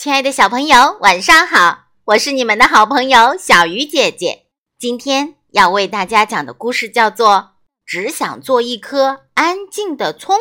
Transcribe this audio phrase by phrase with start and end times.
[0.00, 1.80] 亲爱的小朋友，晚上好！
[2.06, 4.46] 我是你们的好朋友小鱼姐姐。
[4.78, 7.28] 今天要为大家讲的故事叫做
[7.84, 10.34] 《只想做一颗安静的葱》。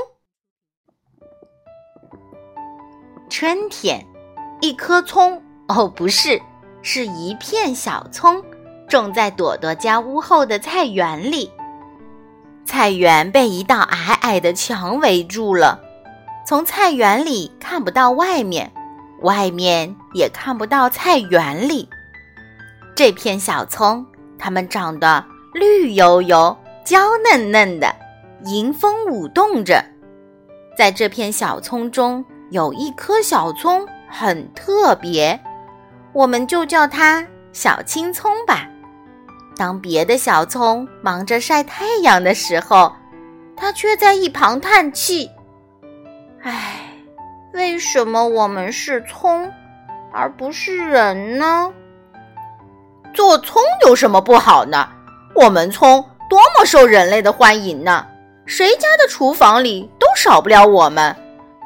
[3.30, 4.08] 春天，
[4.62, 6.41] 一颗葱哦，不是，
[6.81, 8.41] 是一片小葱，
[8.87, 11.51] 种在朵朵家屋后的菜园里。
[12.65, 15.81] 菜园被一道矮矮的墙围住了，
[16.48, 18.71] 从菜园里看不到外面。
[19.22, 21.88] 外面也看不到菜园里，
[22.96, 24.05] 这片小葱，
[24.38, 25.23] 它们长得
[25.54, 26.55] 绿油油、
[26.86, 27.94] 娇嫩嫩的，
[28.45, 29.84] 迎风舞动着。
[30.78, 35.38] 在这片小葱中，有一颗小葱很特别，
[36.14, 38.70] 我们就叫它小青葱吧。
[39.58, 42.94] 当别的小葱忙着晒太阳的时候，
[43.58, 45.30] 它却在一旁叹气
[46.42, 46.78] ：“唉。”
[47.53, 49.52] 为什么我们是葱，
[50.13, 51.73] 而不是人呢？
[53.11, 54.88] 做葱有什么不好呢？
[55.33, 58.06] 我们葱多么受人类的欢迎呢！
[58.45, 61.16] 谁家的厨房里都少不了我们。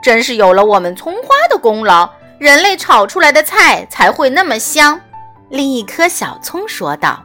[0.01, 4.99] 真是有了我们葱花的功劳，人类炒出来的菜才会那么香。
[5.49, 7.21] 另一颗小葱说道：“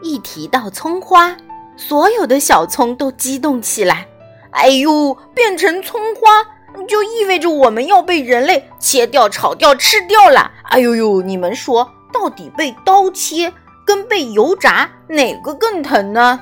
[0.00, 1.36] 一提到葱花，
[1.76, 4.06] 所有的小葱都激动起来。
[4.52, 6.46] 哎呦，变成葱花！”
[6.86, 10.50] 就意味着我们要被人类切掉、炒掉、吃掉了。
[10.64, 13.52] 哎呦呦，你们说，到底被刀切
[13.84, 16.40] 跟被油炸哪个更疼呢？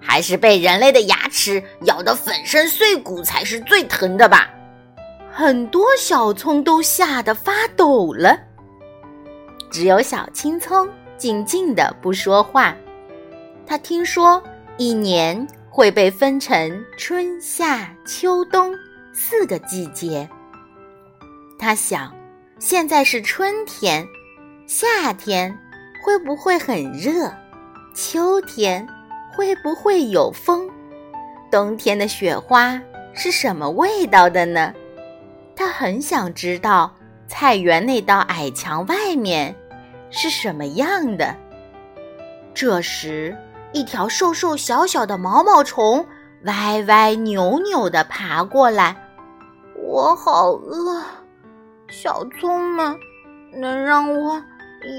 [0.00, 4.48] 还是被人类的牙齿咬得粉身碎骨才是最疼的吧？
[5.30, 8.38] 很多小葱都吓得发抖了，
[9.70, 12.74] 只有小青葱静静的不说话。
[13.66, 14.42] 他听说
[14.78, 18.74] 一年会被分成春夏秋冬。
[19.20, 20.28] 四个季节，
[21.58, 22.14] 他想，
[22.60, 24.06] 现在是春天，
[24.64, 25.52] 夏天
[26.04, 27.28] 会不会很热？
[27.96, 28.86] 秋天
[29.34, 30.70] 会不会有风？
[31.50, 32.80] 冬天的雪花
[33.12, 34.72] 是什么味道的呢？
[35.56, 36.94] 他很想知道
[37.26, 39.52] 菜园那道矮墙外面
[40.10, 41.34] 是什么样的。
[42.54, 43.36] 这时，
[43.72, 46.06] 一条瘦瘦小小的毛毛虫
[46.44, 48.96] 歪歪扭扭地爬过来。
[49.90, 51.02] 我好饿，
[51.88, 52.94] 小葱们，
[53.54, 54.38] 能让我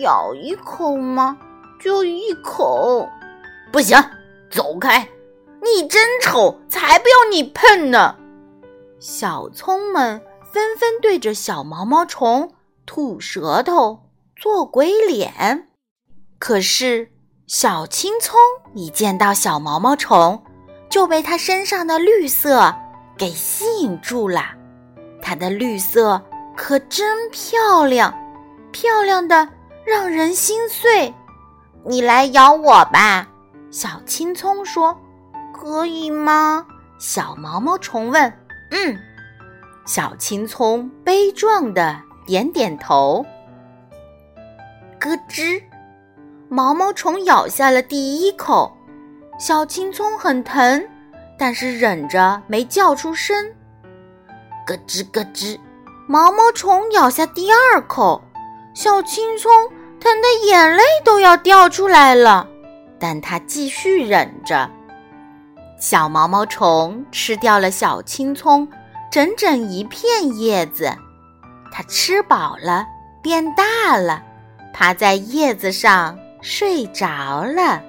[0.02, 1.38] 咬一口吗？
[1.80, 3.08] 就一口。
[3.72, 3.96] 不行，
[4.50, 5.08] 走开！
[5.62, 8.16] 你真丑，才不要你碰呢！
[9.00, 10.20] 小葱们
[10.52, 12.52] 纷纷对着小毛毛虫
[12.88, 15.68] 吐舌头、做鬼脸。
[16.40, 17.12] 可是
[17.46, 18.40] 小青葱
[18.74, 20.44] 一见到小毛毛虫，
[20.90, 22.74] 就被它身上的绿色
[23.16, 24.56] 给吸引住了。
[25.22, 26.22] 它的绿色
[26.56, 28.14] 可真漂亮，
[28.72, 29.48] 漂亮的
[29.86, 31.14] 让人心碎。
[31.86, 33.28] 你来咬我吧，
[33.72, 34.98] 小青葱说
[35.54, 36.66] ：“可以吗？”
[37.00, 38.32] 小毛毛虫问。
[38.72, 38.98] “嗯。”
[39.86, 43.26] 小青葱悲壮的点点头。
[45.00, 45.64] 咯吱，
[46.50, 48.76] 毛毛虫咬下了第一口，
[49.40, 50.86] 小青葱很疼，
[51.38, 53.50] 但是忍着没叫出声。
[54.70, 55.60] 咯吱咯吱，
[56.08, 58.22] 毛毛虫咬下第二口，
[58.76, 59.52] 小青葱
[60.00, 62.48] 疼得眼泪都要掉出来了，
[63.00, 64.70] 但它继续忍着。
[65.80, 68.68] 小毛毛虫吃掉了小青葱
[69.12, 70.96] 整整一片叶子，
[71.72, 72.86] 它吃饱了，
[73.24, 74.22] 变大了，
[74.72, 77.82] 趴在叶子上睡着了。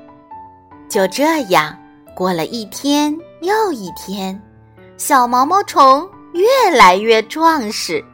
[0.89, 1.77] 就这样
[2.15, 4.41] 过了一天又一天，
[4.97, 6.09] 小毛毛虫。
[6.33, 8.05] 越来越壮实，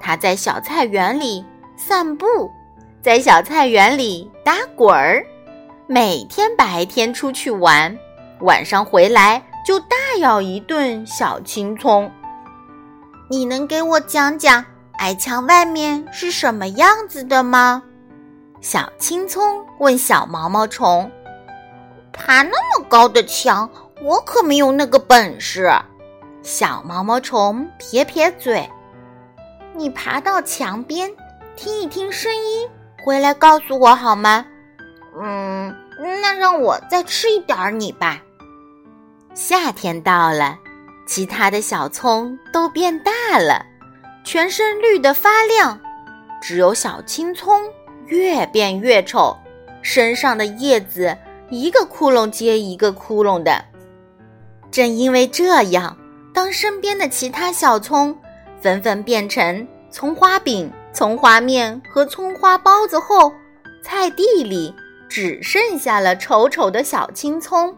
[0.00, 1.44] 它在小菜园里
[1.76, 2.50] 散步，
[3.02, 5.24] 在小菜园里打滚儿，
[5.86, 7.96] 每天白天出去玩，
[8.40, 12.10] 晚上回来就大咬一顿小青葱。
[13.28, 14.64] 你能给我讲讲
[14.98, 17.82] 矮墙外面是什么样子的吗？
[18.60, 21.10] 小青葱问小毛毛虫。
[22.12, 23.68] 爬那么高的墙，
[24.02, 25.70] 我可没有那个本事。
[26.42, 28.68] 小毛毛虫撇撇嘴
[29.74, 31.08] ：“你爬到墙边，
[31.54, 32.68] 听一听声音，
[33.04, 34.44] 回来告诉我好吗
[35.22, 35.72] ？”“嗯，
[36.20, 38.20] 那让我再吃一点儿你吧。”
[39.34, 40.58] 夏天到了，
[41.06, 43.64] 其他的小葱都变大了，
[44.24, 45.78] 全身绿得发亮，
[46.40, 47.62] 只有小青葱
[48.06, 49.36] 越变越丑，
[49.80, 51.16] 身上的叶子
[51.50, 53.64] 一个窟窿接一个窟窿的。
[54.72, 55.96] 正因为这样。
[56.32, 58.16] 当身边的其他小葱
[58.60, 63.32] 纷纷变成葱花饼、葱花面和葱花包子后，
[63.82, 64.74] 菜地里
[65.08, 67.76] 只剩下了丑丑的小青葱，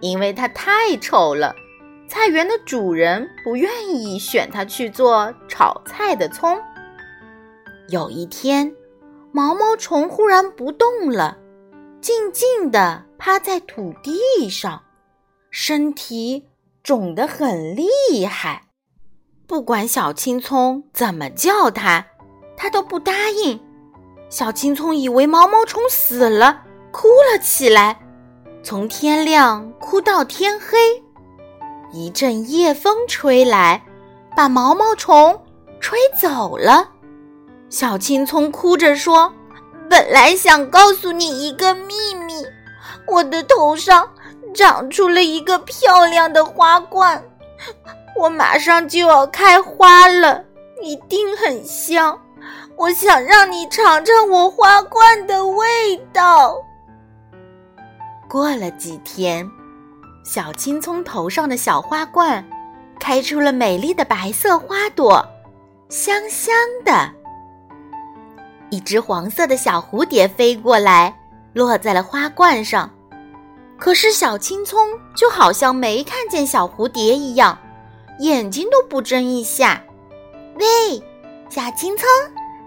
[0.00, 1.54] 因为它太丑了。
[2.08, 6.60] 菜园的主人不愿意选它去做炒菜的葱。
[7.88, 8.74] 有一天，
[9.30, 11.38] 毛毛虫忽然不动了，
[12.00, 14.82] 静静地趴在土地上，
[15.50, 16.44] 身体
[16.90, 18.62] 肿得很厉害。
[19.46, 22.04] 不管小青葱怎么叫它，
[22.56, 23.60] 它都不答应。
[24.28, 28.00] 小青葱以为毛毛虫死了，哭了起来，
[28.64, 30.76] 从天亮哭到天黑。
[31.92, 33.84] 一阵夜风吹来，
[34.34, 35.40] 把毛毛虫
[35.78, 36.90] 吹走了。
[37.68, 39.32] 小青葱哭着说
[39.88, 41.94] ：“本来想告诉你一个秘
[42.26, 42.44] 密，
[43.06, 44.10] 我的头上
[44.54, 47.22] 长出了一个漂亮的花冠，
[48.16, 50.44] 我马上就要开花了，
[50.82, 52.18] 一定很香。
[52.76, 56.54] 我想让你尝尝我花冠的味道。”
[58.28, 59.48] 过了几天。
[60.22, 62.46] 小青葱头上的小花冠，
[63.00, 65.26] 开出了美丽的白色花朵，
[65.88, 66.54] 香香
[66.84, 67.10] 的。
[68.68, 71.18] 一只黄色的小蝴蝶飞过来，
[71.54, 72.88] 落在了花冠上。
[73.80, 74.78] 可是小青葱
[75.14, 77.58] 就好像没看见小蝴蝶一样，
[78.18, 79.82] 眼睛都不睁一下。
[80.56, 81.02] 喂，
[81.48, 82.06] 小青葱，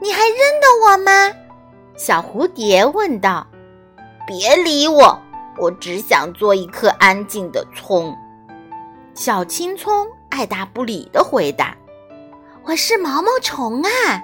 [0.01, 1.31] 你还认得我吗？
[1.95, 3.45] 小蝴蝶问道。
[4.25, 5.19] 别理我。
[5.59, 8.17] 我只想做一颗安静的葱。
[9.13, 11.77] 小青葱爱答不理的回答
[12.65, 14.23] ：“我是毛毛虫啊，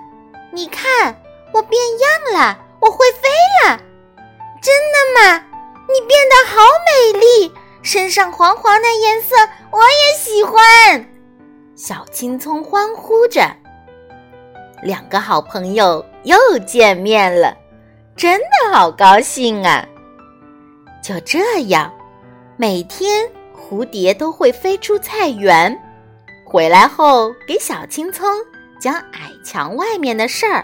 [0.51, 1.21] 你看
[1.53, 3.29] 我变样了，我会飞
[3.63, 3.79] 了。
[4.59, 5.45] 真的吗？
[5.91, 7.51] 你变得好美丽，
[7.81, 9.35] 身上黄黄的颜色
[9.71, 11.03] 我也喜欢。”
[11.75, 13.41] 小青葱欢呼着。
[14.83, 17.57] 两个好朋友又见面了，
[18.15, 19.85] 真的好高兴啊！
[21.01, 21.91] 就这样，
[22.55, 25.77] 每天蝴蝶都会飞出菜园，
[26.45, 28.27] 回来后给小青葱
[28.79, 30.63] 讲矮墙外面的事儿。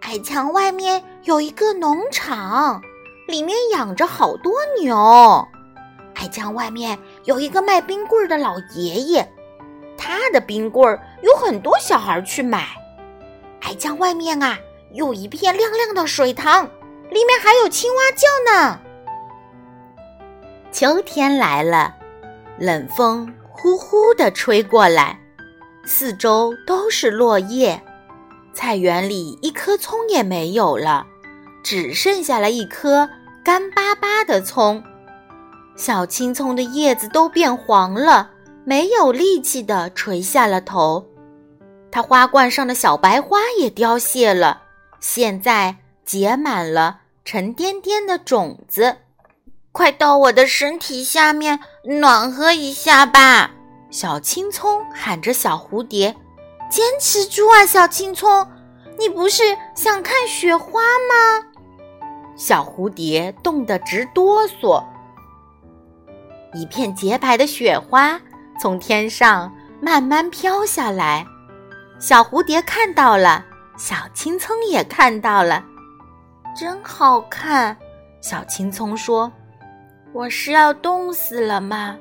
[0.00, 2.82] 矮墙外面有一个农场，
[3.26, 5.48] 里面养着好多牛。
[6.14, 9.26] 矮墙外面有一个卖冰棍的老爷爷，
[9.96, 12.66] 他的冰棍有很多小孩去买。
[13.62, 14.58] 矮墙外面啊，
[14.92, 16.64] 有一片亮亮的水塘，
[17.10, 18.80] 里面还有青蛙叫呢。
[20.70, 21.94] 秋天来了，
[22.58, 25.18] 冷风呼呼地吹过来，
[25.84, 27.82] 四周都是落叶。
[28.54, 31.06] 菜园里一颗葱也没有了，
[31.62, 33.08] 只剩下了一颗
[33.44, 34.82] 干巴巴的葱。
[35.76, 38.30] 小青葱的叶子都变黄了，
[38.64, 41.06] 没有力气地垂下了头。
[41.90, 44.62] 它花冠上的小白花也凋谢了，
[45.00, 48.96] 现在结满了沉甸甸的种子。
[49.72, 53.50] 快到我的身体下面暖和一下吧！
[53.90, 56.14] 小青葱喊着：“小蝴蝶，
[56.70, 58.46] 坚持住啊，小青葱！
[58.98, 59.42] 你不是
[59.74, 61.46] 想看雪花吗？”
[62.36, 64.82] 小蝴蝶冻得直哆嗦。
[66.54, 68.20] 一片洁白的雪花
[68.60, 71.26] 从天上慢慢飘下来，
[71.98, 73.44] 小蝴蝶看到了，
[73.76, 75.64] 小青葱也看到了，
[76.56, 77.76] 真好看。
[78.20, 79.30] 小青葱说。
[80.14, 81.96] 我是要冻死了吗？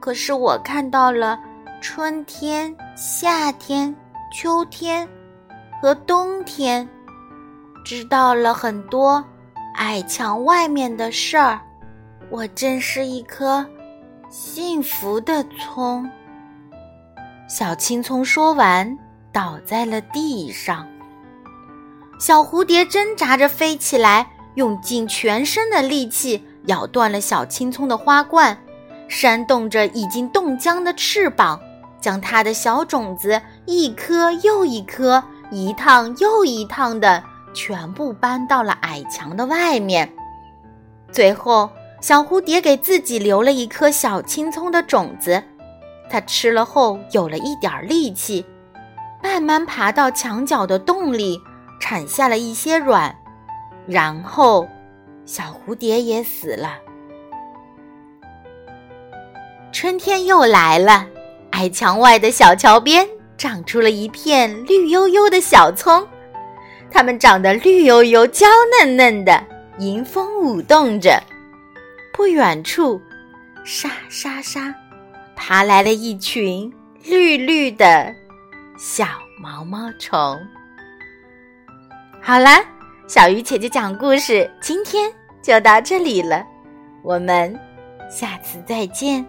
[0.00, 1.38] 可是我看到了
[1.82, 3.94] 春天、夏天、
[4.32, 5.06] 秋天
[5.82, 6.88] 和冬天，
[7.84, 9.22] 知道了很多
[9.74, 11.60] 矮墙外面的事儿。
[12.30, 13.64] 我真是一颗
[14.28, 16.08] 幸福的葱。
[17.48, 18.98] 小青葱说完，
[19.32, 20.86] 倒在了地上。
[22.18, 26.42] 小蝴蝶挣扎着飞起来，用尽全身的力气。
[26.66, 28.58] 咬断了小青葱的花冠，
[29.06, 31.60] 扇动着已经冻僵的翅膀，
[32.00, 37.22] 将它的小种子一颗又一颗、一趟又一趟的
[37.54, 40.12] 全部搬到了矮墙的外面。
[41.10, 41.70] 最后，
[42.00, 45.42] 小蝴蝶给自己留了一颗小青葱的种子，
[46.10, 48.44] 它吃了后有了一点力气，
[49.22, 51.40] 慢慢爬到墙角的洞里，
[51.80, 53.16] 产下了一些卵，
[53.86, 54.68] 然后。
[55.26, 56.74] 小蝴蝶也死了。
[59.72, 61.06] 春天又来了，
[61.52, 63.08] 矮墙外的小桥边
[63.38, 66.06] 长出了一片绿油油的小葱，
[66.94, 68.46] 它们长得绿油油、娇
[68.78, 69.44] 嫩嫩的，
[69.78, 71.20] 迎风舞动着。
[72.16, 73.02] 不远处，
[73.64, 74.72] 沙沙沙，
[75.34, 76.72] 爬来了一群
[77.02, 78.14] 绿绿的
[78.78, 79.04] 小
[79.40, 80.38] 毛毛虫。
[82.22, 82.64] 好啦，
[83.08, 86.46] 小鱼姐姐讲故事，今天就到这里了，
[87.02, 87.58] 我们
[88.08, 89.26] 下次再见。